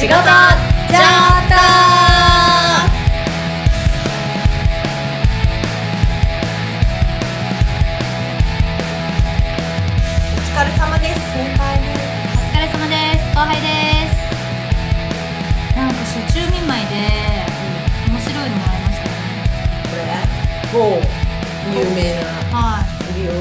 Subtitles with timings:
[0.00, 0.24] 仕事じゃっ
[1.50, 1.60] た
[9.30, 11.20] お疲れ様です。
[11.32, 11.84] 先輩ね
[12.34, 13.22] お疲れ様です。
[13.34, 13.68] 後輩で
[14.08, 14.16] す。
[15.76, 16.94] なんか初中見舞いで
[18.08, 19.28] 面白いのもらいましたよね。
[19.84, 20.00] これ
[20.72, 20.74] 某
[21.78, 22.58] 有名なは
[23.14, 23.32] 美容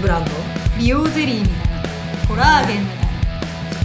[0.00, 0.30] ブランド？
[0.30, 0.34] い
[0.80, 1.78] 美容ゼリーみたいな。
[2.26, 2.97] コラーゲンみたい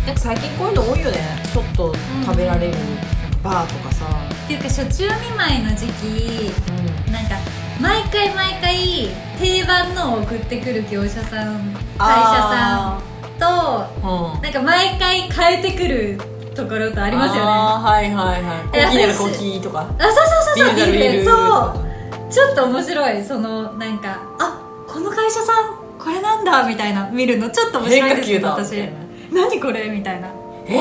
[0.06, 1.18] ななんか最近こういうの多いよね。
[1.54, 1.94] ちょっと
[2.26, 2.74] 食べられる、
[3.42, 4.06] バーとかさ。
[4.46, 6.52] っていうか初中見舞いの時期
[7.12, 7.36] なんか
[7.80, 13.04] 毎回毎回定番のを送ってくる業者さん会社さん
[13.40, 14.42] とうん。
[14.42, 16.20] なんか毎回変えてくる
[16.54, 17.50] ところとありますよね。
[17.50, 18.64] はいはいはい。
[18.70, 19.90] コえーヒーなら私コーヒーとか。
[19.98, 21.26] あそうそうそうそうビールならビール。
[21.26, 21.32] そ
[22.30, 22.32] う。
[22.32, 23.24] ちょっと面白い。
[23.24, 28.90] そのなんかあこの会社さんこれなんだみたいな見るのちょっと面白いですけど私
[29.34, 30.28] 何これみたいな。
[30.68, 30.78] え？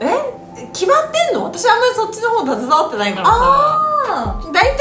[0.00, 0.66] え？
[0.72, 1.44] 決まってんの？
[1.44, 4.40] 私あんまりそっちの方携わってないからさ。
[4.52, 4.78] 大体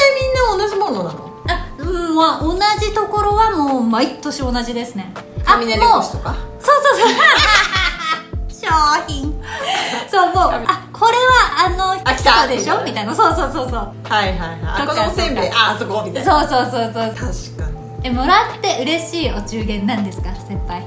[0.57, 1.31] みんな同じものなの？
[1.47, 5.11] あうんまあ同じところはもう毎年同じですね。
[5.45, 6.35] あ雷もう越しとか？
[6.59, 7.09] そうそうそう。
[8.51, 8.67] 商
[9.07, 9.33] 品。
[10.09, 12.43] そうもうあこれはあのあ来た。
[12.45, 12.83] 人でしょ？
[12.83, 13.13] みたいな。
[13.13, 13.79] そうそうそうそう。
[13.79, 14.59] はいはいはい。
[14.83, 15.49] あこのおせんべい。
[15.51, 16.39] ああそこみたいな。
[16.39, 16.93] そうそうそうそう。
[16.93, 17.81] 確かに。
[18.03, 20.83] えもらって嬉しいお中元なんですか先輩？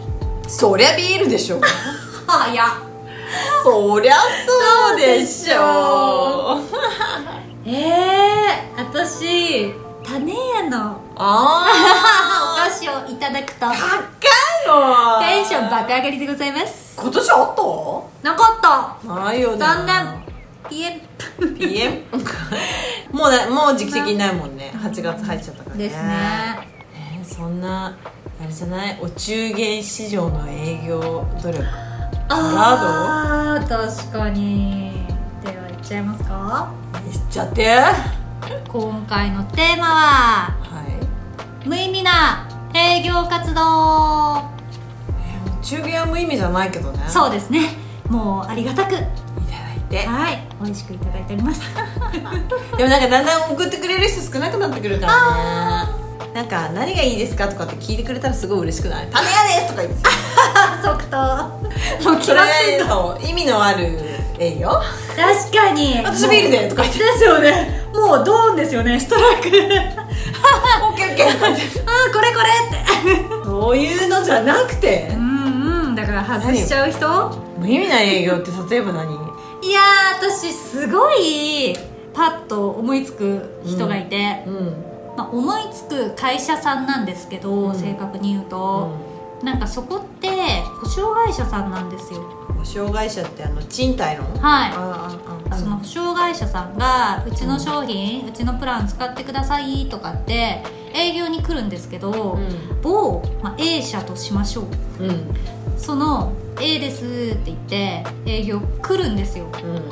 [0.48, 1.60] そりゃビールでしょ
[2.42, 2.64] あいや
[3.62, 4.14] そりゃ
[4.46, 6.60] そうでしょ。
[7.66, 9.72] え えー、私
[10.06, 11.00] 種屋の。
[11.16, 13.66] おあ菓子をいただくと。
[13.66, 16.94] あ高いよテンション爆上がりでございます。
[16.96, 17.54] 今年あっ
[18.22, 19.08] なかった。
[19.08, 19.58] たないよね。
[19.58, 20.24] 残念。
[20.68, 21.00] ピエン。
[21.58, 22.02] PM?
[23.12, 24.72] もうねもう時期的にないもんね。
[24.76, 25.84] 8月入っちゃったからね。
[25.84, 26.68] ですね。
[26.94, 27.86] えーそんな
[28.42, 28.98] あれじゃない？
[29.02, 31.64] お中元市場の営業努力
[32.28, 35.06] あー確かに。
[35.44, 36.72] ではいっちゃいますか？
[37.10, 37.68] 言っちゃって。
[37.68, 37.92] は
[38.68, 40.52] 今回のテーマは
[41.64, 41.66] い。
[41.68, 44.42] 無意味な営業活動。
[45.62, 47.04] 中元は無意味じゃないけどね。
[47.08, 47.70] そうですね。
[48.10, 48.92] もうありがたく。
[48.94, 49.06] いただ
[49.74, 50.06] いて。
[50.06, 50.42] はい。
[50.62, 51.62] 美味しくいただいております。
[52.76, 55.12] でもなんかだんだん送ってくれる人少なくなってくるから
[55.86, 56.03] ね
[56.34, 59.06] なんか何がいいですかとかって聞いてくれたらすごい嬉しくない？
[59.10, 60.10] 種屋ですとか言ってさ。
[60.82, 61.48] 即答。
[62.04, 63.98] もう決まってんの意味のある
[64.38, 66.00] 営業確かに。
[66.04, 66.98] 私ビールでとか言って。
[66.98, 67.84] ですよね。
[67.94, 69.48] もうドーンですよねストライク。
[69.48, 71.32] うんオッケーオッケー。
[71.32, 72.48] とか言ってこれこれ
[73.14, 73.44] って。
[73.44, 75.08] そういうのじゃなくて。
[75.12, 75.94] うんうん。
[75.94, 77.30] だから外しちゃう人？
[77.58, 79.14] 無意味な営業って例えば何？
[79.62, 81.76] いやー私すごい
[82.12, 87.74] パッと思いつく人がいて、うんまあ、思いつく会社さんなんですけど、うん。
[87.74, 88.90] 正確に言うと、
[89.42, 90.28] なんかそこって
[90.80, 92.20] 保証会社さんなんですよ。
[92.56, 94.24] 保証会社ってあの賃貸の？
[94.40, 94.68] は
[95.50, 95.54] い。
[95.54, 100.62] その保証会社さんがうちの商品、うちのプラン使ってくださいとかって
[100.94, 102.38] 営業に来るんですけど、う
[102.82, 104.62] 某、まあ、A 社としましょ
[104.98, 105.02] う。
[105.02, 105.34] んうん。
[105.76, 109.44] その A ですって言って営業来るんですよ。
[109.44, 109.82] うん。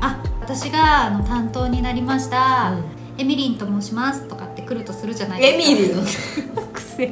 [0.00, 2.72] あ私があの担当になりました、
[3.18, 5.62] エミリンと申しますとかって来るとするじゃないですか。
[5.62, 7.06] エミリンくせ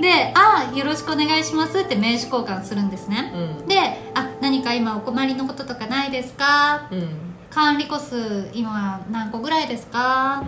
[0.00, 3.68] で「あよろしくお願いします」って名刺交換するんですね、うん。
[3.68, 3.78] で
[4.14, 6.88] 「あ何か今お困りのこととかないですか?
[6.90, 7.08] うん」
[7.50, 10.42] 管理個数今何個ぐらいですか、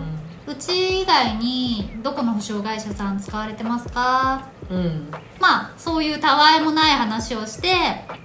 [0.47, 4.41] うち以外にどこの保証会社さん使われてますか？
[4.71, 5.11] うん。
[5.39, 7.69] まあそういうたわいもない話をして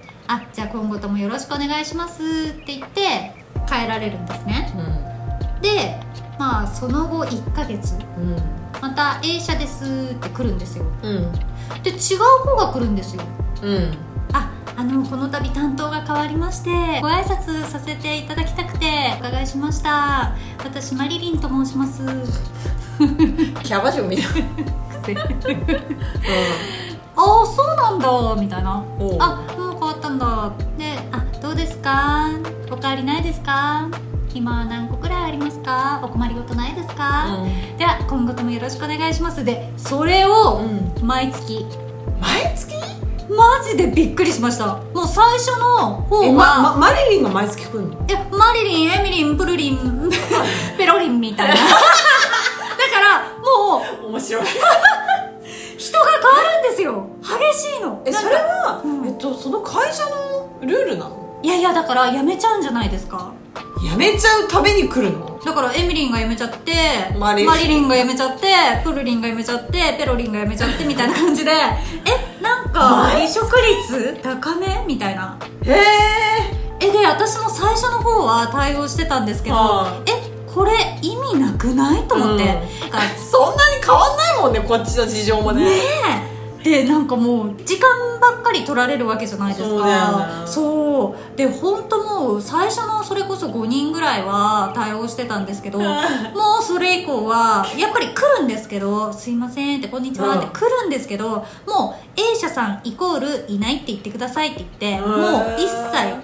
[0.27, 2.23] 「あじゃあ今後ともよろしくお願いします」
[2.59, 3.35] って言って
[3.69, 4.73] 変えられるんですね。
[5.61, 5.99] で
[6.41, 7.93] まあその後1ヶ月。
[8.17, 8.35] うん。
[8.81, 10.85] また A 社ですって来るんですよ。
[11.03, 11.31] うん。
[11.83, 13.21] で違う子が来るんですよ。
[13.61, 13.93] うん。
[14.33, 18.87] ああのこの度担当が変わりましてご挨拶させていただきたくて
[19.17, 20.33] お伺いしました。
[20.63, 22.01] 私マリリンと申します。
[22.97, 24.43] キャバ嬢みたい。
[25.13, 25.21] な
[27.15, 28.71] ああそうなんだみたいな。
[28.71, 30.51] あもう変わったんだ。
[30.75, 32.29] であどうですか？
[32.71, 33.87] お変わりないですか？
[34.33, 35.99] 今何個くらいありますか？
[36.03, 37.77] お困りごとないですか、うん。
[37.77, 39.43] では今後ともよろしくお願いします。
[39.43, 41.05] でそれをうん。
[41.05, 41.65] 毎月。
[42.19, 42.75] 毎月？
[43.29, 44.77] マジでびっくりしました。
[44.93, 48.05] もう最初の方え、は、ま、ま、マリリンが毎月来るの？
[48.09, 50.09] えマリリンエミリンプルリン
[50.77, 51.53] ペロリンみたいな。
[51.55, 51.65] だか
[52.99, 54.45] らもう面白い。
[55.77, 57.05] 人が変わるんですよ。
[57.21, 58.01] 激しいの。
[58.05, 59.07] えそれは、うん。
[59.07, 61.20] えっとその会社のルールなの？
[61.43, 63.33] いやいやだからやめちゃうんじゃないですか？
[63.83, 65.39] やめちゃうために来るの？
[65.43, 66.71] だからエミリンが辞めちゃって
[67.17, 68.47] マリリリンが辞めちゃって
[68.83, 72.79] プルリンが辞めちゃってペロリンが辞めちゃってみたいな感じでえ何か
[73.09, 73.55] 離職
[73.89, 74.83] 率高め？
[74.85, 75.37] みたいな。
[75.65, 75.77] へえ
[76.79, 80.11] えで私も最初の方は対応してたんですけど、はえ
[80.51, 82.03] これ意味なくない？
[82.07, 82.51] と思って、うん。
[83.17, 85.65] そんなに変わんないもんねこっちの事情もね。
[85.65, 85.71] ね
[86.27, 86.30] え
[86.63, 89.67] でなんかもう時間ばっかり取られるわけじゃないですか。
[89.69, 91.37] そうだよねそう。
[91.37, 95.85] で本当もう最初のそれこそ5人ぐらいは対応してたんですけども
[96.59, 101.45] うそれ以降はやっぱり来るんですけど「すいません」って「こんにちは」って来るんですけどもう
[102.15, 105.71] A 社さんイコールいないって言ってくださいって言ってうんもう一切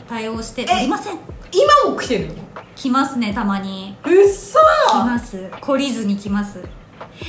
[0.08, 1.18] 対応しておりません。
[1.52, 2.34] 今も来てるの？
[2.76, 3.96] 来ますねたまに。
[4.06, 4.60] うっそ
[4.92, 5.50] 来ます。
[5.62, 6.60] 懲りずに来ます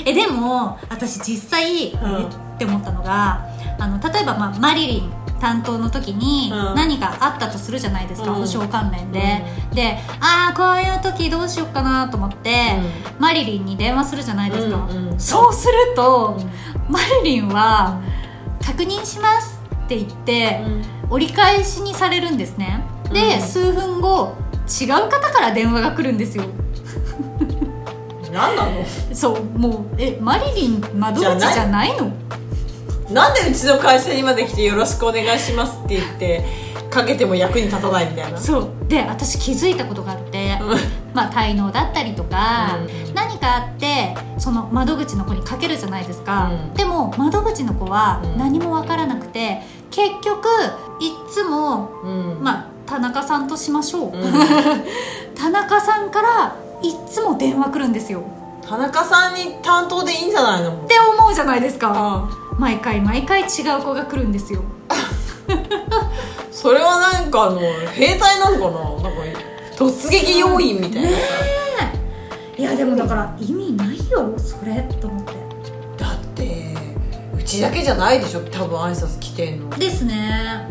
[0.04, 2.22] えでも私実際、うん。
[2.22, 3.46] えって思ったのが
[3.78, 6.74] あの例えば、まあ、マリリン担当の時にうん。
[6.74, 8.34] 何かあったとするじゃないですか、うん。
[8.36, 12.72] 保証関連で、でああこういう時どうしようかなと思って、
[13.18, 16.92] マリリンに電話するじゃないですか、うんうんそうすると、うん。
[16.92, 18.00] マリリンは
[18.64, 20.60] 「確認します」って言って、
[21.10, 22.82] 折り返しにされるんですね。
[23.12, 23.40] で、うん。
[23.40, 24.34] 数分後
[24.68, 26.44] 違う方から電話が来るんですよ
[28.38, 28.84] 何なの？
[29.12, 32.10] そうもうえマリリン窓口じゃないの？
[33.10, 36.44] なんでうちの会社にまで来てよろしくお願いしますって言って
[36.90, 38.38] かけても役に立たないみたいな。
[38.38, 38.68] そう。
[38.86, 40.58] で私気づいたことがあって、
[41.14, 43.14] まあ滞納だったりとか、うん。
[43.14, 46.74] 何かあってその窓口の子にかけるじゃないですか、うん。
[46.74, 48.38] でも窓口の子はうん。
[48.38, 50.46] 何もわからなくて結局
[51.00, 52.42] いっつもうん。
[52.42, 54.32] まあ田中さんとしましょう、うん。
[55.34, 58.22] 田中さんからいっつも電話来るんですよ。
[58.62, 60.84] 田中さんに担当でいいんじゃないの？
[60.84, 61.92] って思うじゃないですか。
[61.94, 62.28] あ
[62.58, 64.62] 毎回毎回違う子が来るんですよ。
[66.50, 68.90] それはなんかあの兵隊なのかな？
[68.90, 69.08] なんか
[69.76, 71.08] 突撃要員みたいな。
[71.10, 71.16] さ、
[72.58, 75.32] いやでもだから意味ないよそれと思って。
[75.96, 76.74] だって
[77.34, 78.40] うちだけじゃないでしょ？
[78.40, 79.78] 多分挨拶来てんの。
[79.78, 80.68] ですね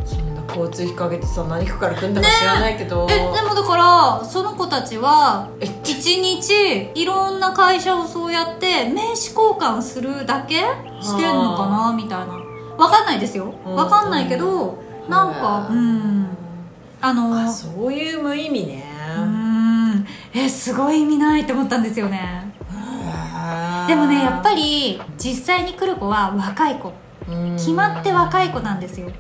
[0.48, 3.16] 交通費かけてさ何区から来るんだか知らないけど、え。
[3.16, 10.56] でもだからその子たちはえ一日いろんな会社をそうやって名刺交換するだけ
[11.02, 12.38] してんのかなみたいな。
[12.78, 13.54] わかんないですよ。
[13.66, 13.76] うん。
[13.76, 14.78] わかんないけど
[15.10, 16.28] なんかうん。
[17.00, 18.84] あのあそういう無意味ね、
[19.18, 20.08] うん。
[20.34, 22.54] えすごい意味ないって思ったんですよね。
[23.88, 26.92] でもねやっぱり実際に来る子は若い子。
[27.28, 29.12] り決まって若い子なんですよ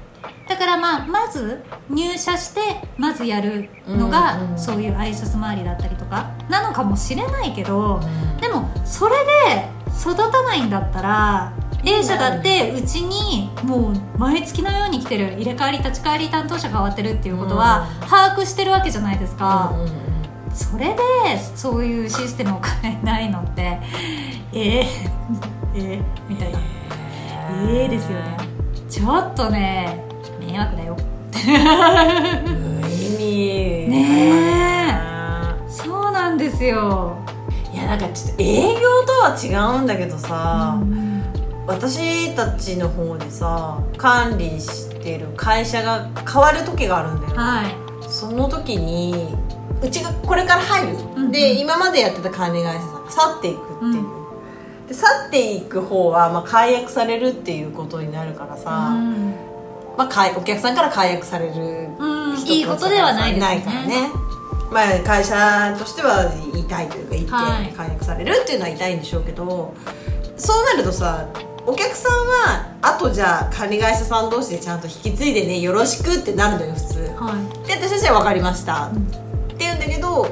[0.47, 2.61] だからまあまず入社して
[2.97, 8.41] まずやるのが、うんうんそういう挨拶回りだったりとかなのかもしれないけどうん。
[8.41, 9.15] でもそれ
[9.47, 11.53] で育たないんだったら
[11.85, 18.07] A 社だってうちにもう毎月のように来てる入れ替わり立ち替わり担当者変わってるっていうことはうん。
[18.07, 19.73] 把握してるわけじゃないですか、
[20.53, 21.01] それで
[21.55, 23.79] そういうシステムを変えないのって
[24.53, 24.85] えー、
[25.75, 26.59] えー、みたいな。
[27.69, 28.37] ええですよね。
[28.89, 30.06] ちょっとね
[30.57, 30.97] 迷惑だよ。
[32.43, 33.89] 無意味。
[33.89, 34.99] ね
[35.69, 37.17] そうなんですよ。
[37.71, 41.23] いやなんかちょっと営業とは違うんだけどさ、うん。
[41.67, 47.75] 私たちの方でさ管理してる会社が変わる時があるんだよ、はい。
[48.09, 49.35] その時に
[49.83, 51.31] うちがこれから入る、うんうん。
[51.31, 54.05] で今までやってた管理会社さんが去っていくっていう、
[54.87, 59.35] で去っていく方は、まあ、解約されるっていうことになるからさ、うん
[59.97, 61.89] まあ、解お客さんから解約される
[62.45, 64.09] いいことではないですないねからね。
[64.71, 69.73] まあ、会社としては痛いというか言はいって解約されるっていうのは痛いんでしょうけど、
[70.37, 71.27] そうなるとさ
[71.65, 76.99] お客さんはあとじゃあ管理会社さん同士でちゃんと引き継いでねよろしくってなるのよ普通。
[77.17, 77.33] は
[77.65, 77.67] い。
[77.67, 79.03] で私たちは分かりました、うん。
[79.03, 79.07] っ
[79.49, 80.27] て言うんだけど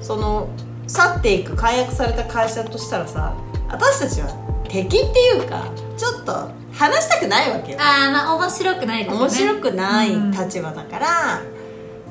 [0.00, 0.48] その
[0.86, 3.36] 去っていく解約された会社としたらさ
[3.68, 4.28] 私たちは
[4.68, 5.64] 敵っていうか
[5.96, 7.78] ちょっと話したくないわけよ。
[7.78, 9.20] ああまあ面白くないですよね。
[9.20, 11.42] 面白くないうん立場だから、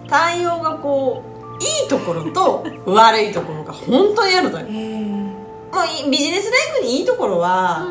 [0.08, 1.24] 対応がこ
[1.60, 4.66] ういいところと 悪いところが本当にあるのよ。
[4.70, 5.10] えー。
[5.74, 7.88] もういビジネスライフにいいところは、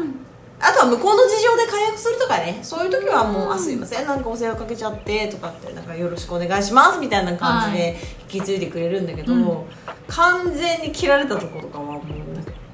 [0.60, 2.60] あとは向こうの事情で解約するとかね。
[2.62, 3.52] そういう時はもう「うん。
[3.54, 4.06] あすいません。
[4.06, 7.98] なんかお世話かけちゃって」とかってなんか「よろしくお願いします」みたいな感じはで
[8.32, 9.64] 引き継いでくれるんだけど、うん。
[10.06, 12.02] 完全に切られたところとかはもう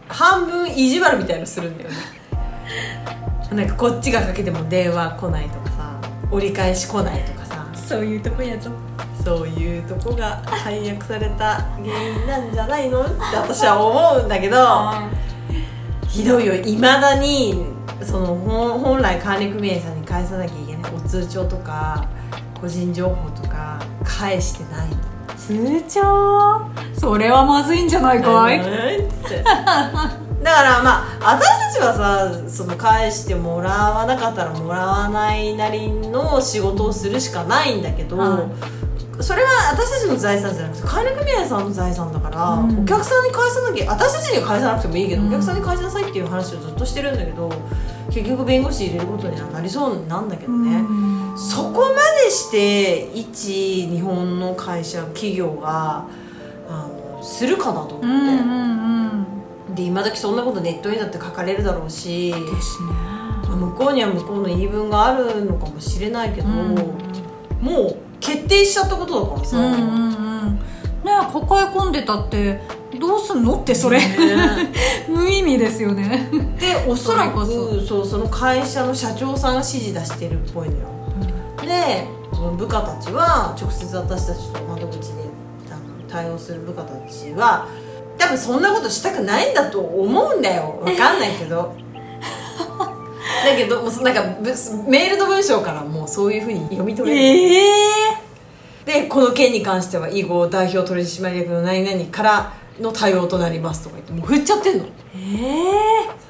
[0.08, 1.96] 半分意地悪みたいのするんだよね
[3.52, 8.70] なんかこっちがかけても電話来ないとかさ折り返し来ないとかさそういうとこやぞ。
[9.24, 13.00] そういうとこが解約された原因なんじゃないの？
[13.02, 14.92] って私は思うんだけど
[16.08, 16.54] ひどいよ。
[16.54, 17.64] いまだに
[18.02, 22.06] その本本来管理組合さんに返さなきゃいけないお通帳とか
[22.60, 24.90] 個人情報とか返してない
[25.38, 26.60] 通帳？
[26.92, 28.60] それはまずいんじゃないかい、
[30.44, 38.50] だからまあ私たちはさその返してもらわなかったらもらわないなりの仕事をするしかないんだけど、は
[39.20, 42.82] それは私たちの財産じゃなくて管理組合さんの財産だから、うん。
[42.82, 45.28] お客さんに返さなきゃ私たちには返さなくてもいいけど、うん。
[45.28, 47.50] お客さんに返しなさいっていう話をずっとしてるんだけど
[48.10, 51.38] 結局弁護士入れることにはなりそうなんだけどね、うん。
[51.38, 56.04] そこまでして一日本の会社企業が
[56.68, 58.93] あのするかなと思って、うんうんうん
[59.74, 62.92] で今時そんなことネットにだって書かれるだろうしですね。
[63.48, 66.74] まあ向こうには向こうの言い分があるのかもしれないけど、うん
[67.60, 70.54] もう決定しちゃったことだからさ、うんうんうん。
[70.54, 70.60] ね
[71.06, 72.60] え抱え込んでたって
[73.00, 74.16] どうすんのってそれ、ね。
[75.08, 76.28] 無意味ですよね。
[76.58, 77.44] で おそらく
[77.86, 78.06] そう。
[78.06, 80.88] その会社の社長さんが指示出してるっぽいのよ。
[81.62, 85.24] でその部下たちは直接私たちと窓口で
[86.06, 87.66] 対応する部下たちは
[88.18, 90.80] 多分そんなことしたくないんだと思うんだよ。
[90.82, 91.74] わかんないけど。
[93.44, 94.50] だけどもうそなんかぶ
[94.88, 97.58] メールの文章からもうそういうふうに読み取れる、え
[98.12, 98.24] え
[98.84, 104.84] でこの件に関しては以後代表取締役の何々からの対応となりますとか言ってもう振っちゃってんの。
[104.84, 106.24] ええ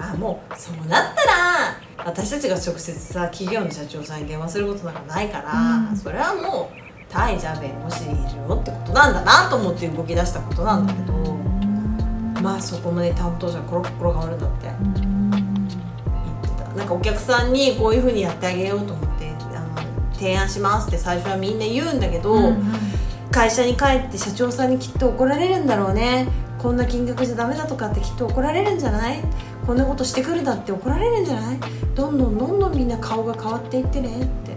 [0.00, 5.52] あもうそうなったら私たちが直接さ企業の社長さんに電話することなんかないから、
[5.90, 5.96] うん。
[5.96, 8.12] それはもう対じゃあ弁護士いる
[8.48, 11.12] よってことなんだなと思って動き出したことなんだけど、
[12.42, 14.72] まあそこまで担当者コロッコロ変わるんだって言
[16.52, 16.68] ってた。
[16.74, 22.54] なんかお客さんにこういうふうにやってあげようと思ってあの提案しますって最初はみんな言うんだけど、
[23.30, 26.28] 会社に帰って社長さんにきっと怒られるんだろうね。
[26.58, 29.22] こんな金額じゃダメだとかってきっと怒られるんじゃない？
[29.64, 31.58] こんなことしてくるだって怒られるんじゃない？
[31.94, 34.56] どんどんどんどんみんな顔が変わっていってねって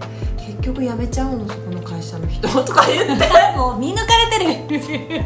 [0.62, 3.28] 結局辞めちゃうのそこの会社の人とか言って。
[3.58, 4.52] もう見抜かれてる。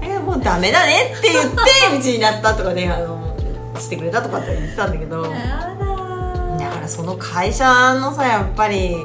[0.00, 3.34] えもうダメだねって言ってうちになったとかねあの
[3.76, 5.22] してくれたとかって言ってたんだけど。
[5.22, 8.98] だからその会社のさやっぱり指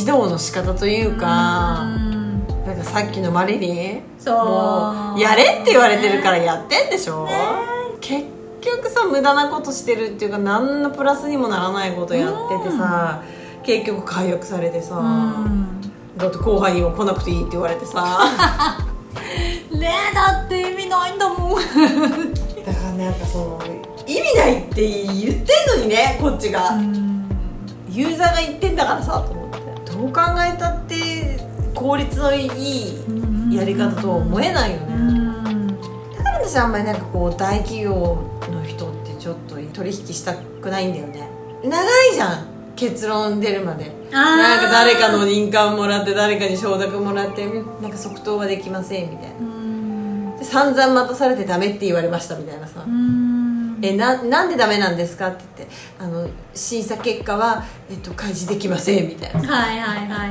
[0.00, 2.46] 導の仕方というか、うん。
[2.66, 4.36] なんかさっきのマリリンそう。
[4.36, 7.26] もうやれって言われてるからやってんでしょ、
[8.02, 8.26] 結
[8.60, 13.22] 局さ無駄なことしてるっていうか何のプラスにもならないことやっててさ、
[13.62, 15.80] 結局解約されてさ、うん。
[16.16, 18.78] だって後輩にも来なくていいって言われてさ。
[19.72, 21.60] ねえだって意味ないんだもん。
[21.60, 21.72] だか
[22.84, 23.60] らなんかその
[24.06, 26.78] 意味ないって言ってんのにねこっちが、
[27.88, 29.60] ユーザーが言ってんだからさと思って。
[29.92, 31.38] どう考えたって
[31.74, 32.46] 効率のいい
[33.54, 35.74] やり方とは思えないよね、
[36.16, 37.92] だから私あんまりなんかこう大企業
[38.50, 41.28] の人ってちょっと取引したくないんだよね。
[41.62, 42.46] 長いじゃん
[42.80, 43.92] 結論出るまで。
[44.10, 47.46] なんか誰かの認可もらって誰かに承諾もらって
[47.82, 50.38] なんか即答はできませんみたいな。
[50.38, 52.86] で散々待たされてダメって言われましたみたいなさ、
[53.82, 55.76] えななんでダメなんですかって言って。
[55.98, 59.40] あの審査結果は、えっと、開示できませんみたいな。
[59.40, 60.30] はいはいはい。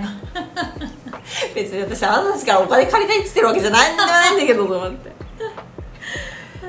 [1.53, 5.11] 別に私あなたたちからお金借りたいっつってるわけじゃないんではないんだけどと思って。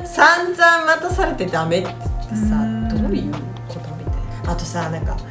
[0.04, 2.88] 散々待たされてダメって言ってさうん。
[2.90, 4.52] どういうことみたいな。
[4.52, 5.29] あとさなんか肌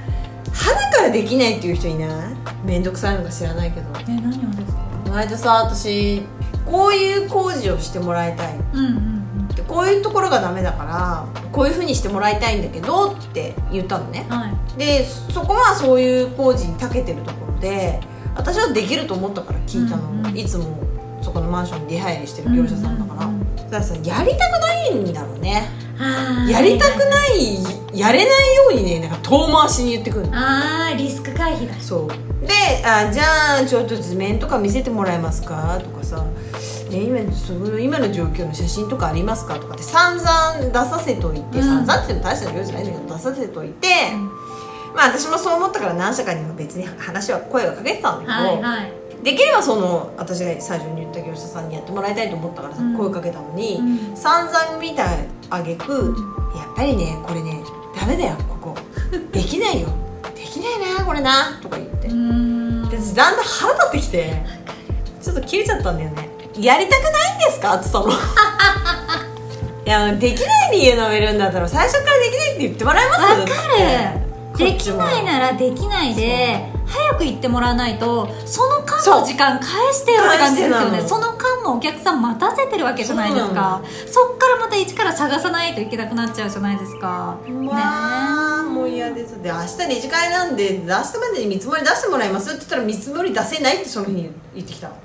[0.99, 2.35] からできないっていう人いない？
[2.65, 3.87] 面倒くさいのか知らないけど。
[4.01, 4.81] え何をですか？
[5.05, 6.21] この間さ私
[6.65, 8.55] こういう工事をしてもらいたい。
[8.73, 9.15] うんうん
[9.55, 14.25] でこういうところがダメだからこういうふうにしてもらいたいんだけどって言ったのね。
[14.29, 14.77] うんはい。
[14.77, 17.99] でそこはそういう工事に長けてるところで
[18.35, 20.65] 私はできると思ったから聞いたの、うんうんいつも
[21.21, 25.69] そこのマンションに出入りしてる業者さんだから、うんうんうんだからさやりたくないんだろうね。
[26.49, 27.57] やりたくない
[27.93, 30.31] やれないようにねなんか遠回しに言ってくるの。
[30.33, 31.75] あーリスク回避だ。
[31.75, 32.47] そう。
[32.47, 32.53] で
[32.85, 35.79] あじゃあちょっと図面とか見せてもらえますか？
[35.83, 36.25] とかさ、
[36.89, 39.59] ね、今その今の状況の写真とかありますか？
[39.59, 41.63] とかって散々出させといて、うん。
[41.63, 43.87] 散々って言っても大した量じゃないんだけど出させといて、
[44.95, 52.97] まあ私もそう思ったから何社かには別に話は声をかけてたんだけど、はいはいできればその私が最初に言った業者さんにやってもらいたいと思ったからさ、うん。
[52.97, 54.15] 声をかけたのに、うん。
[54.15, 55.05] 散々見た
[55.49, 56.15] あげく、
[56.55, 57.61] やっぱりねこれね
[57.99, 58.75] ダメだよここ。
[59.31, 59.89] できないよ。
[60.35, 62.89] できないなこれなとか言って、うん。
[62.89, 64.43] で私だんだん腹立ってきて
[65.21, 66.29] ちょっと切れちゃったんだよね。
[66.57, 68.11] やりたくないんですかってたのい
[69.85, 73.45] やできないに家飲めるんだったら最初からできないって言ってもらえますわかる。
[74.57, 81.01] できないならできないで早く行ってもらわないとその間の時間返してよって感じですよね。
[81.01, 81.29] その。
[81.39, 83.81] 間もお客さん待たせてるわけじゃないですか。
[84.07, 87.37] そっからまた一から探さないといけなくなっちゃうじゃないですか。
[87.47, 89.41] まあ、もも嫌です。
[89.41, 91.01] で明日二次会なんで明日ま
[91.33, 94.89] でに見積もり出してもらいますって言ったら見積もり出せないってその日に言ってきた。
[94.89, 94.95] の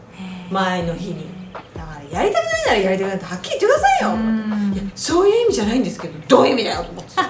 [0.51, 1.27] 前の日に。
[1.75, 3.17] だからやりたくないならやりたくない。
[3.17, 4.15] ってはっきり言ってくださいよ。
[4.15, 4.73] うん。
[4.75, 7.11] いやそういう意味じゃないんですけどどういう意味だよと思って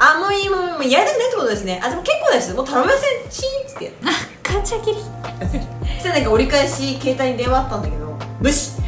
[0.00, 1.80] あもういいもうやりたくないってことですね。
[1.82, 2.54] あでも結構です。
[2.54, 3.30] もう頼みません
[3.86, 4.10] あ
[4.42, 4.96] カチャ切り。
[4.98, 8.78] そしたらなんか折り返し携帯に電話あったんだけど無視。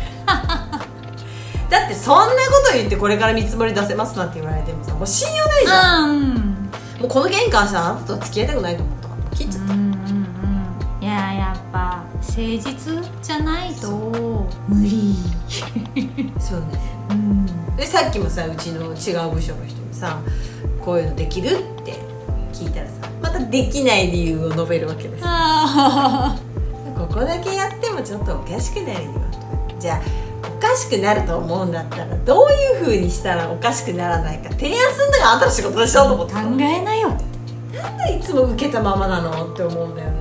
[1.69, 2.33] だってそんなこ
[2.69, 6.05] と言ってこれから見積もり出せますなんて言われてもさもう信用ないじゃん。
[6.05, 6.71] あうん。
[7.01, 11.05] もうこの件に関してはあなたとは付き合いたくないと思ったから切っちゃった、うんうんうん。
[11.05, 15.15] いややっぱ誠実じゃないと無理。
[16.41, 16.67] そうね。
[17.11, 17.77] うん。
[17.77, 20.21] でさっきもさうちの違う部署の人にさ
[20.85, 21.95] こういうのできるって
[22.61, 25.23] 聞いたらさまたできない理由を述べるわけです。
[25.25, 26.38] あ
[26.97, 29.11] ここだけやってもちょっとおかしくなるよ
[29.79, 30.00] じゃあ
[30.47, 37.09] おかしくなると思うんだったらどういう風にしたらおかしくならないか提案するのがあんたの仕事でしょと思って考さえなよ。
[37.73, 40.19] なんでいつも受けたままなのって思うんだよね。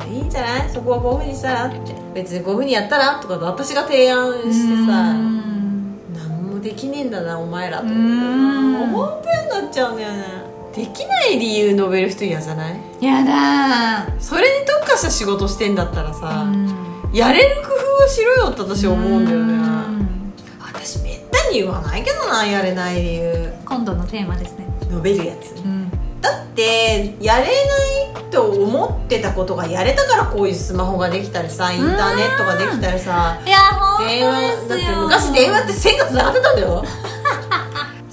[0.00, 0.68] あいいんじゃない？
[0.68, 1.94] そこはこういう風にしたらって。
[2.12, 5.96] 別にこういう風にやったらとか私が提案してさうん。
[6.12, 8.00] 何もできねえんだなお前らと思って。
[8.00, 8.90] うん。
[8.90, 12.80] もうになっちゃうんだよねできない理由述べる人嫌じゃない？
[13.00, 14.06] やだ。
[14.20, 17.10] それに特化した仕事してんだったらさ、うん。
[17.12, 17.68] やれる工
[18.02, 19.52] 夫をしろよって私思うんだよね。
[19.52, 20.32] うん。
[20.60, 23.52] 私めったに言わないけどなやれない理由。
[23.64, 24.66] 今度のテーマですね。
[24.82, 25.56] 述べるやつ。
[25.56, 25.90] うん。
[26.20, 33.40] だってやれないと思ってたことがやれたからこういうスマホができたりさインターネットができたりさ。
[33.44, 36.84] いや本電話だって昔電話って線がつながってたんだよ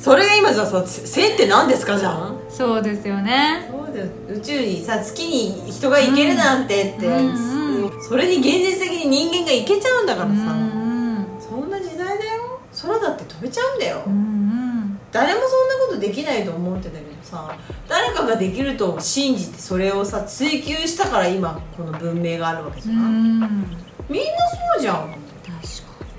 [0.08, 2.40] それが今じゃさ線って何ですかじゃん？
[2.50, 3.68] そうですよね。
[3.70, 4.08] そうだよ。
[4.30, 8.46] 宇宙にさ月に人が行けるなんてって、うんうんそれに現
[8.80, 12.60] 実的に人間が行けちゃうんだからうさ、んそんな時代だよ。
[12.82, 15.00] 空だって飛べちゃうんだよ、うんうん。
[15.12, 17.58] 誰もそんなことできないと思ってたけどさ
[17.90, 23.42] 誰かができると信じてそれをさ追求したから今この文明があるわけじゃ、うんん。
[24.10, 24.28] みんな
[24.76, 25.16] そうじゃん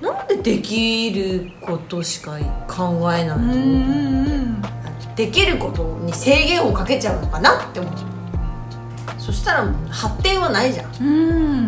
[0.01, 2.39] なんでできることしか
[2.69, 4.61] 考えないの、
[5.17, 7.93] できることに制限をかけちゃうのかなって思う。
[9.19, 10.93] そしたら発展はないじゃん。
[11.01, 11.67] うん。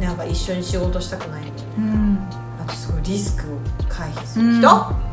[0.00, 1.42] なんか一緒に仕事したくない
[1.78, 2.18] うん。
[2.60, 4.62] あとすごいリスクを回避する人、うん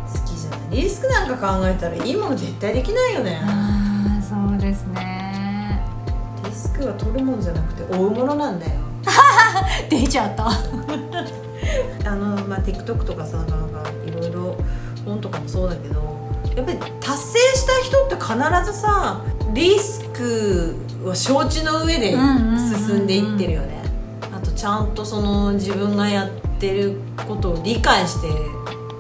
[0.04, 3.42] 好きじゃないリスクなんか考えたらいいもの絶対できないよね。
[3.44, 5.82] ああそうですね。
[6.46, 8.72] リスクは取るもんじゃなくて追うものなんだよ。
[9.90, 10.52] 出ちゃった
[12.06, 14.58] あの、まあ、TikTok とかさなんかいろいろ
[15.06, 23.84] 本とかもそうだけどやっぱり達成した人って必ずさリスクは承知の上で進んでいってるよね。
[24.32, 28.28] あとちゃんとその自分がやってることを理解して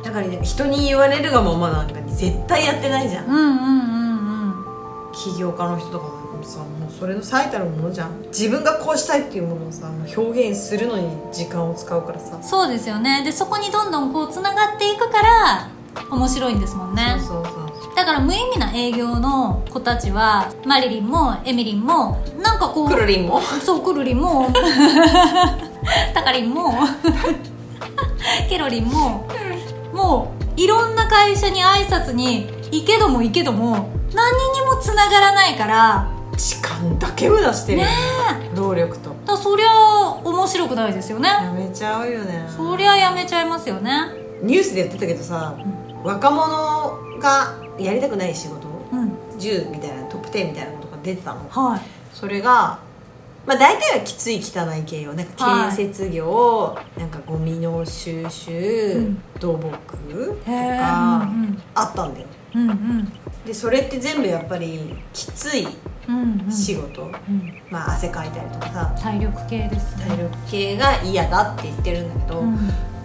[0.04, 3.26] だから、ね、人に言われるがままなんかに絶対やってないじゃん。
[3.26, 5.12] うんうんうんうん。
[5.13, 6.60] 起業家の人とかもさ
[6.99, 8.21] それの最たるものじゃん。
[8.27, 12.41] 自分がこうしたいっていうものをさ表現するのに時間を使うからさ。
[12.41, 13.23] そうですよね。
[13.23, 15.69] でそこにどんどんこうつながっていくから
[16.10, 17.15] 面白いんですもんね。
[17.19, 23.41] そうそうそうだから無意味な営業の子たちはマリリンもエミリンもなんかこうくるりんも。
[23.41, 24.49] そうくるりんも
[26.13, 26.73] タカリンも
[28.49, 29.27] ケロリンも
[29.93, 37.80] もういろんな会社に挨拶に行けども行けども何にもつながらないから時間だけ無駄してる。
[37.80, 37.91] よね
[38.56, 39.15] 労力と。
[39.26, 39.69] だそりゃ
[40.24, 41.30] 面白くないですよね。
[41.30, 42.46] やめちゃうよね。
[42.56, 43.91] そりゃやめちゃいますよね。
[44.41, 45.56] ニュースでやってたけどさ、
[46.04, 48.67] 若者がやりたくない仕事？
[48.91, 49.12] うん。
[49.38, 51.48] 10みたいなトップ10みたいなことが出てたの。
[51.50, 51.82] はい。
[52.13, 52.80] それが
[53.46, 55.13] まあ大体はきつい汚い系よ。
[55.13, 55.76] なんかはい。
[55.76, 59.22] 建設業、なんかゴミの収集、ん。
[59.39, 59.72] 土木と
[60.50, 61.30] へえか
[61.76, 62.28] あったんだよ。
[62.56, 63.13] うんうん。
[63.46, 65.74] でそれって全部やっぱりきついうんうん
[66.52, 68.96] 仕事、うんまあ汗かいたりとかさ。
[69.02, 70.06] 体力系ですね。
[70.08, 72.58] 体力系が嫌だって言ってるんだけど、うん。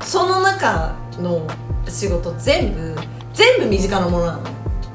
[0.03, 1.47] その中の
[1.89, 2.97] 仕事全部
[3.33, 4.43] 全部身近なものなの。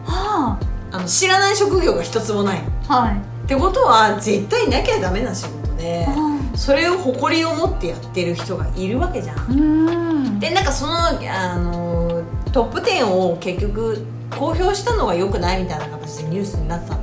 [0.05, 0.59] は
[0.91, 0.97] あ。
[0.99, 2.67] の知らない職業が一つもないの。
[2.67, 3.47] っあはい。
[3.47, 9.51] てことは絶対なきゃダメな仕事であそれを誇りを持ってやってる人がいるわけじゃん。
[9.51, 9.53] う
[10.29, 10.39] ん。
[10.39, 14.05] でなんかそのあのトップ10を結局
[14.37, 17.02] 公表したのが良くないみたいな形でニュースになってたんで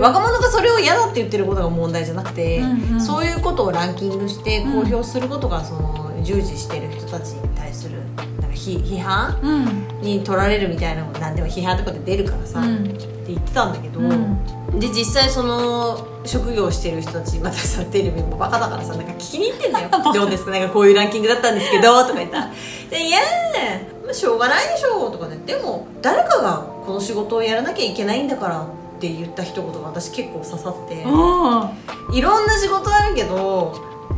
[0.00, 3.00] 若者がそれを嫌だって言ってることが問題じゃなくて、うんうん。
[3.00, 7.98] そういうことをランキングして公表することがその従事してる人たちに対する
[8.40, 9.58] なんか批批判う
[10.02, 10.02] ん。
[10.02, 12.84] に取られるみたいなのも何でも批判とかで出るからさ、うん。
[12.84, 14.78] って言ってたんだけど、うん。
[14.78, 19.88] で実際その職業をしてる人たちまたさテレビもバカだからさなんか聞きに行ってんだよ。
[20.12, 20.50] どうですか？
[20.50, 22.50] なんかこういうランキングだったんですけどとか言ったら
[22.90, 25.38] 「でいやー、まあ、しょうがないでしょ」とかね。
[25.46, 28.66] でも誰かがこの仕事をやらなきゃいけないんだから
[29.04, 31.02] って言った一言が私結構刺さって。
[31.02, 33.74] うんいろんな仕事あるけど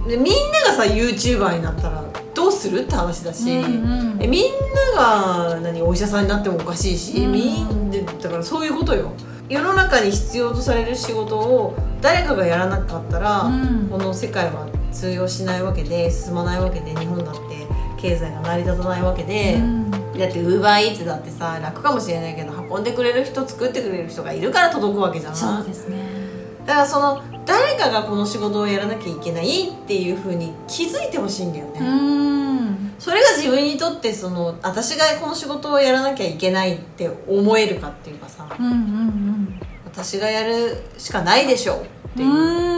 [0.06, 2.80] でみんながさ YouTuber になったらどうする？
[2.80, 4.22] って話だし、うんうん。
[4.22, 4.44] えみん
[4.94, 7.32] なが何お医者さんになってもおかしいし、うん。
[7.32, 9.12] みんでだからそういうことよ。
[9.48, 13.88] 世の中に必要とされる仕事を誰かがやらなかったら、うん。
[13.90, 17.40] この世界は通用しないわけで進まないわけで日本だって
[17.96, 25.36] 経済が成り立たないわけで、うんだってウーバーイーツだってさ楽かもしれないけど運んでくれる人作ってくれる人がいるから届くわけじゃん。
[25.36, 25.98] そうですね。
[26.66, 32.94] だからその誰かがこの仕事をやらなきゃいけないっていうふうに気づいてほしいんだよね、うん。
[32.98, 42.75] それが自分にとってその私がこの仕事をやらなきゃいけないって思えるかっていうかさうんうん私がやるしかないでしょうっていう、うん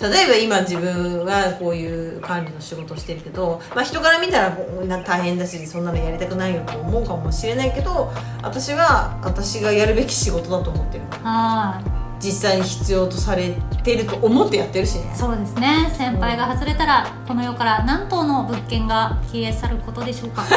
[0.00, 4.56] 例えば今自分はこういう管理の仕事をしてるけど、まあ、人から見たら
[5.02, 11.04] 大変だしそんなのやりたくないよと思うかもしれないけど私は私がやるべき仕事だと思ってる。
[11.22, 11.82] は
[12.20, 15.12] 実際に必要とされてると思ってやってるしね。
[15.14, 15.92] いそうですね。
[15.96, 20.44] 先輩が外れたらこの世から何棟の物件が消え去ることでしょうか。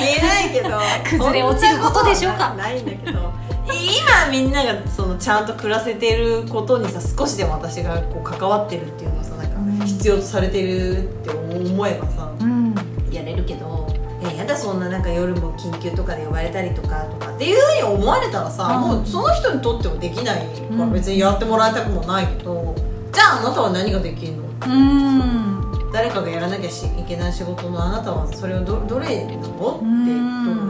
[0.00, 0.80] 言えないけど。
[1.04, 2.54] 崩れ落ちることでしょうか。
[2.58, 3.32] ないんだけど
[3.66, 9.78] 今みんながそのちゃんと暮らせてることにさ少しでも私がこう関わってるっていうのはさなんうん。
[9.78, 12.74] か必要とされてるって思えばさうん。
[13.10, 13.86] やれるけど
[14.22, 18.98] えやだそんななんか夜も緊急とかで呼ばれたりとかとかっていうふうに思われたらさ、うん。
[18.98, 20.92] もうその人にとってもできないからうん。
[20.92, 22.74] 別にやってもらいたくもないけど、
[23.12, 24.42] じゃああなたは何ができるの？
[24.66, 25.90] うん。
[25.92, 29.38] 誰かがやらなきゃしいけない仕事のあなたはそれをどどれなの？
[29.38, 29.86] ってところ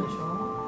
[0.07, 0.24] でしょ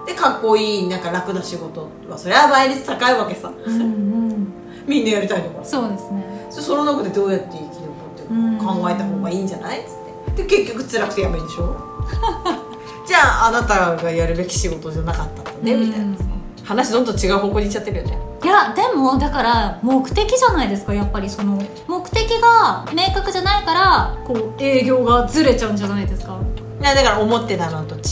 [0.06, 3.52] でかっこいいなんか楽な仕事はそれは倍率高いわけさ。
[3.64, 4.52] うんうん。
[4.86, 5.58] みんなやりたいのか。
[5.58, 6.24] らそうですね。
[6.50, 7.72] そその中でどうやって生きるか
[8.14, 10.42] って考えた方がいいんじゃないっつって。
[10.42, 11.76] で結局辛くてやめるでしょ。
[13.06, 15.80] じゃああなたがやるべき仕事じゃなかったんだねうん。
[15.88, 16.16] みたいな。
[16.16, 16.24] さ
[16.64, 18.18] 話どんどん違う方向に行っちゃってるよね。
[18.44, 21.60] いやでもだから目的じゃないですかやっぱりその。
[21.88, 26.38] 目的が明確じゃないからこう営業がずれちゃうんじゃないですか。
[26.80, 28.02] いやだから思ってたのと違うっ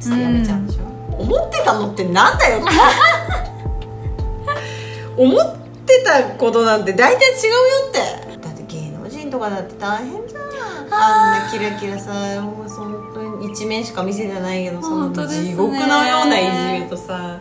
[0.00, 0.82] つってやめちゃうんでしょ、
[1.18, 2.68] 思ってたのってなんだよって。
[5.16, 7.56] 思ってたことなんて大体違うよ
[7.88, 8.38] って。
[8.40, 10.48] だって芸能人とかだって大変じゃん。
[10.90, 16.44] あんなキラキラさもう本当に一面しか見せてないけどその地獄のようない
[16.78, 17.40] じめとさ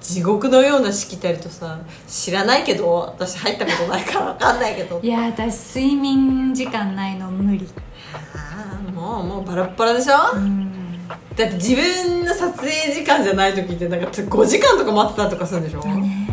[0.00, 5.00] 地獄のようなしきたりとさ知らないけど私入ったことないから分かんないけど。
[5.02, 7.66] いや私睡眠時間ないの無理。
[8.36, 10.71] ああもうもうバラッバラでしょ、うん
[11.36, 16.28] だって自分の撮影時間じゃない時ってなんか5時間とか待ってたりとかするんでしょ、ね。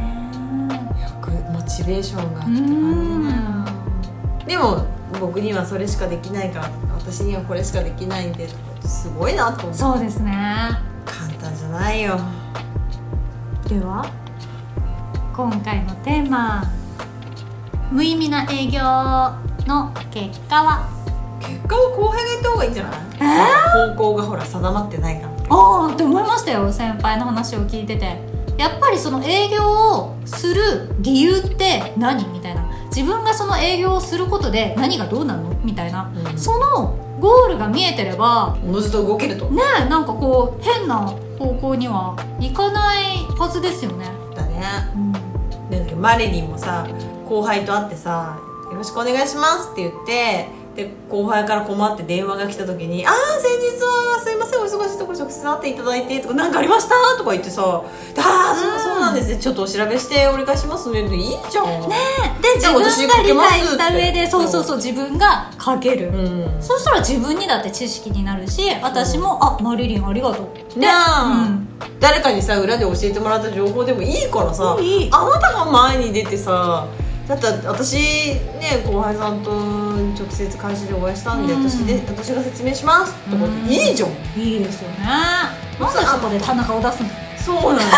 [1.01, 3.23] よくモチベーションがあってうん。
[3.29, 3.65] 感
[4.41, 4.85] じでも
[5.19, 8.49] 僕にはそれしかできないから私にはこれしかできないんで
[8.81, 9.73] すごいなと思う。
[9.75, 10.71] そうですね。
[11.05, 12.19] 簡単じゃないよ。
[13.67, 14.11] では
[15.35, 16.63] 今回のテーマ
[17.91, 18.81] 無意味な営業
[19.67, 20.98] の結果は？
[21.39, 25.33] 結果は後輩が言った方がいいんじゃない、方向がほら定まってないから。
[25.49, 28.17] ああって思いましたよ先輩の話を聞いてて。
[28.57, 32.27] やっぱりその営業をする理由って何？
[32.27, 32.69] みたいな。
[32.87, 35.51] 自分がその営業をすることで何がどうなるの？
[35.63, 36.37] みたいな、うん。
[36.37, 39.49] そのゴールが見えてればおのずと動けると。
[39.49, 40.97] ねえなんかこう変な
[41.37, 43.03] 方向にはいかない
[43.39, 44.61] はずですよね、だね。
[44.93, 46.85] うん、なんだっけマリリンもさ
[47.29, 50.49] 後輩と会ってさ「よろしくお願いします」って言って
[50.79, 57.81] で後輩から困って電話が来た時に「ああ先日はすいませんお忙しいところ直接会っていただいて」とか「何かありました?」とか言ってさ「あ
[58.17, 59.35] あそうそうなんですね。
[59.37, 61.37] ちょっとお調べしてお願いしますね」っていい？
[61.49, 61.97] じゃんね
[62.41, 66.57] で自分が理解した上でそうそうそう自分が書ける、うん。
[66.61, 71.67] そしたら自分にだって知識になるし私も「あマリリンありがとう」ってうん。
[71.99, 74.77] 誰かにさ裏で教えてもらった情報でもいいからさ
[75.11, 76.85] あなたが前に出てさ
[77.29, 77.95] だって私
[78.59, 81.63] ね後輩さんと直接会社でお会いしたんで、うん。
[81.69, 84.97] 私で私が説明しますとかっていいじゃん、いいですよね。
[85.05, 86.39] なんでそこで？
[86.39, 87.09] 田中を出すの？
[87.37, 87.89] そうなんだよ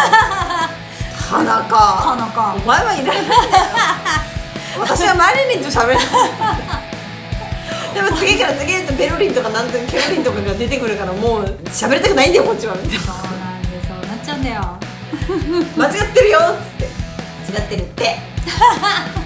[1.30, 2.04] 田中。
[2.04, 2.56] 田中。
[2.56, 3.22] お前はいらない。
[3.24, 3.41] んだよ
[4.82, 6.00] 私はマリリンと喋る。
[7.94, 12.76] でも次から次へとペロリンとかなんとかケロリンとかが出てくるからもう喋りたくないんだよこっちは。
[12.76, 14.78] みたいなそうなんでそうなっちゃうんだよ。
[15.80, 16.88] 間違ってるよっつっ
[17.48, 17.54] て。
[17.54, 18.15] 間違ってるって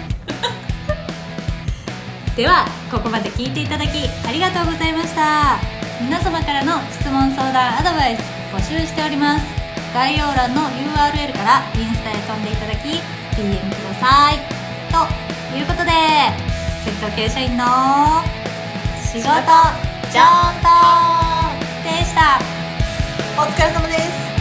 [2.35, 3.95] ではここまで聞いていただき
[4.27, 5.55] ありがとうございました。
[6.03, 8.19] 皆様からの質問相談アドバイス
[8.51, 9.45] 募集しております。
[9.93, 12.99] 概要欄の URL からインスタへ飛んでいただき
[13.39, 14.39] DM ください。
[14.91, 15.07] と
[15.55, 15.91] いうことで
[16.83, 17.63] セット系社員の
[18.99, 19.31] 仕事
[20.11, 20.19] 上
[20.59, 20.67] 等
[21.87, 22.37] でした。
[23.41, 24.34] お疲れ様です。